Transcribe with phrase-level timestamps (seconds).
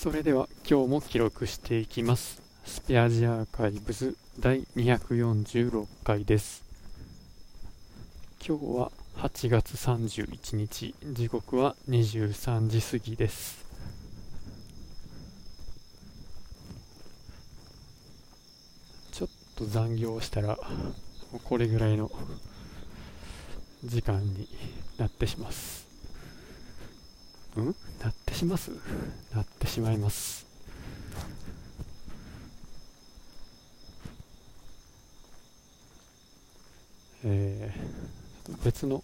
[0.00, 2.40] それでは今日も記録していきます。
[2.64, 6.62] スペアジアーカイブズ第246回です。
[8.38, 10.94] 今日は8月31日。
[11.02, 13.64] 時刻は23時過ぎです。
[19.10, 20.56] ちょっと残業したら
[21.42, 22.08] これぐらいの
[23.82, 24.48] 時間に
[24.96, 25.87] なってします。
[27.56, 27.76] うん？
[28.02, 28.70] なってします。
[29.34, 30.46] なってしまいます。
[37.24, 39.02] えー、別の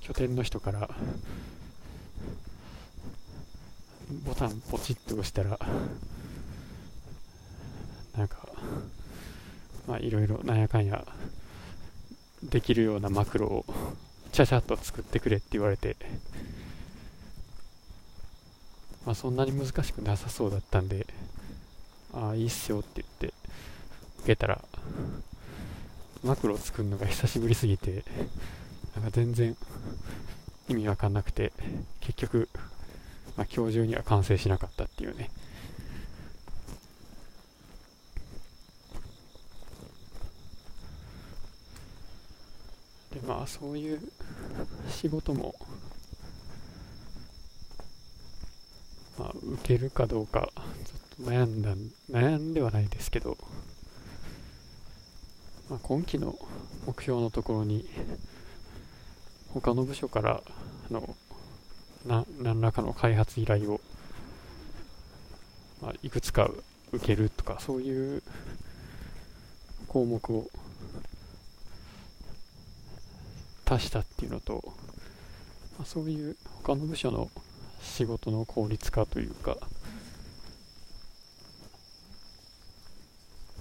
[0.00, 0.88] 拠点の人から
[4.24, 5.58] ボタンポチッと押したら
[8.16, 8.48] なんか
[9.86, 11.04] まあいろいろなんやかんや
[12.42, 13.66] できるようなマクロを
[14.32, 15.96] ちゃちゃっと作ってくれって言われて
[19.06, 21.06] まあそんなに難しくなさそうだったんで
[22.12, 23.34] ああいいっすよって言って
[24.18, 24.62] 受けたら
[26.24, 28.02] マクロ作るのが久しぶりすぎて
[28.96, 29.56] なんか全然
[30.68, 31.52] 意味わかんなくて
[32.00, 32.48] 結局、
[33.36, 35.30] まあ、今日中には完成しなかったっていうね。
[43.14, 44.00] でまあそういう
[44.90, 45.54] 仕事も
[49.18, 50.50] まあ受けるかどうか
[51.18, 51.74] ちょっと悩んだ
[52.10, 53.36] 悩んではないですけど
[55.68, 56.38] まあ、今期の
[56.86, 57.84] 目標のところに
[59.52, 60.42] 他の部署から
[60.90, 61.16] あの
[62.06, 63.80] な何らかの開発依頼を、
[65.82, 66.48] まあ、いくつか
[66.92, 68.22] 受けるとかそういう
[69.88, 70.46] 項目を
[73.68, 74.62] 足したっていうのと、
[75.78, 77.28] まあ、そういう他の部署の
[77.80, 79.56] 仕事の効率化というか、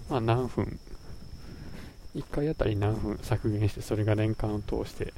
[0.10, 0.80] まあ、何分
[2.16, 5.14] 1回あたり何分削減してそれが年間を通して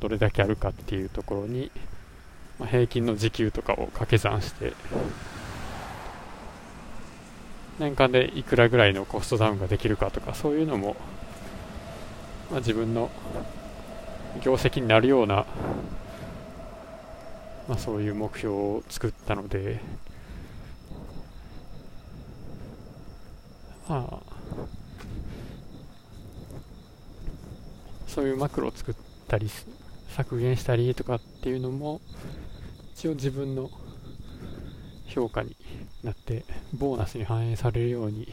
[0.00, 1.70] どれだけあるかっていうところに、
[2.58, 4.72] まあ、平均の時給とかを掛け算して
[7.78, 10.96] 年間でいくらぐらいのコストダウンができるかとかそういうのも、
[12.50, 13.10] まあ、自分の
[14.42, 15.46] 業績になるような、
[17.68, 19.80] まあ、そういう目標を作ったので
[23.88, 24.36] まあ
[28.06, 28.94] そういうマクロを作っ
[29.28, 29.50] たり
[30.16, 32.00] 削減したりとかっていうのも
[32.94, 33.70] 一応自分の
[35.06, 35.56] 評価に
[36.02, 38.32] なってボーナスに反映されるように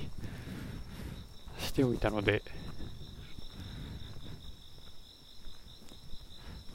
[1.60, 2.42] しておいたので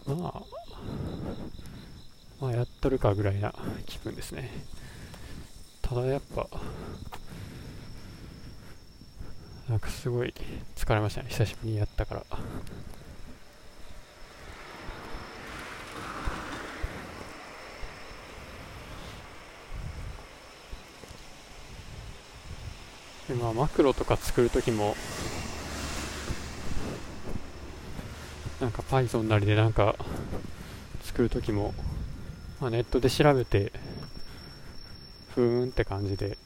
[0.06, 0.67] まあ
[2.40, 3.52] まあやっとるかぐらいな
[3.86, 4.50] 気分ですね。
[5.82, 6.46] ただやっぱ
[9.68, 10.32] なんかすごい
[10.76, 11.28] 疲れましたね。
[11.30, 12.24] 久しぶりにやったから。
[23.28, 24.96] でまあ、マクロとか作るときも、
[28.58, 29.96] なんか Python なりでなんか
[31.02, 31.74] 作るときも、
[32.60, 33.72] まあ、ネットで調べて、
[35.34, 36.36] ふーんって感じで、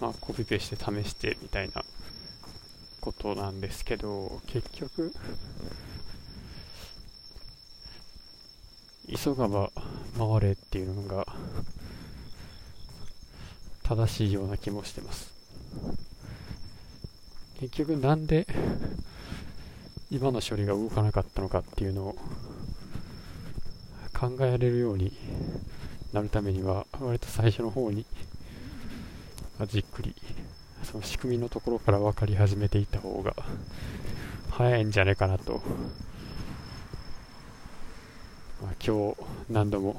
[0.00, 1.84] まあ、コピペして試してみたいな
[3.00, 5.12] ことなんですけど、結局、
[9.14, 9.70] 急がば
[10.16, 11.26] 回れっていうのが、
[13.82, 15.30] 正しいような気もしてます。
[17.60, 18.46] 結局なんで
[20.10, 22.16] 今の処理が動かなかったのかっていうのを
[24.22, 25.12] 考えられるように
[26.12, 28.06] なるためには割と最初の方に
[29.66, 30.14] じっくり
[30.84, 33.34] その仕組みのところから分かり始めていった方が
[34.50, 35.54] 早いんじゃないかなと、
[38.62, 39.16] まあ、今日
[39.50, 39.96] 何度も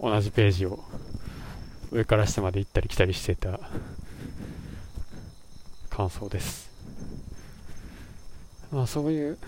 [0.00, 0.82] 同じページを
[1.92, 3.60] 上から下まで行ったり来たりしてた
[5.90, 6.72] 感想です。
[8.72, 9.38] まあそういう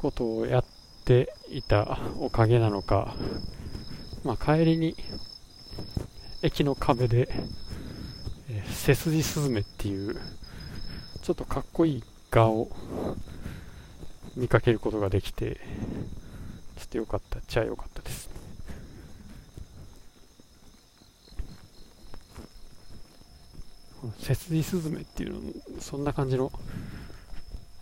[0.00, 0.77] ことをやって
[1.50, 3.14] いたおかげなのか、
[4.24, 4.94] まあ、帰りに
[6.42, 7.28] 駅の壁で、
[8.50, 10.16] えー、背筋スズメっていう
[11.22, 12.70] ちょっとかっこいい画を
[14.36, 15.60] 見かけることができて
[16.76, 18.30] ちょっと良かったっちゃ良かったです。
[24.20, 25.40] セスジスズメっていうの
[25.80, 26.52] そんな感じの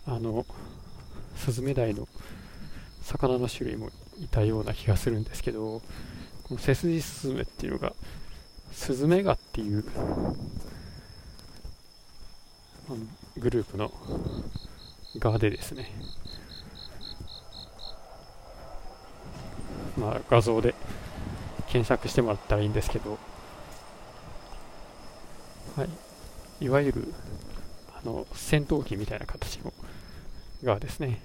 [0.05, 0.45] あの
[1.35, 2.06] スズメダイの
[3.17, 5.81] 魚の種類もいたような気がするんですけど
[6.43, 7.93] この背筋スズメっていうのが
[8.71, 9.83] スズメガっていう
[13.37, 13.91] グループの
[15.19, 15.91] 側でですね。
[19.97, 20.73] まあ画像で
[21.67, 23.17] 検索してもらったらいいんですけど。
[25.75, 25.89] はい。
[26.65, 27.13] いわゆる
[27.93, 29.73] あの戦闘機みたいな形の
[30.63, 31.19] 側ですね。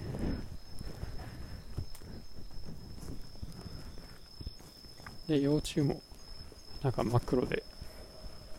[5.33, 6.03] で幼虫も
[6.83, 7.63] なんか真っ黒で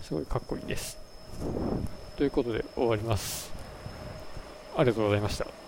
[0.01, 0.97] すごいかっこいいです。
[2.17, 3.51] ということで終わります。
[4.75, 5.62] ありがとうございました。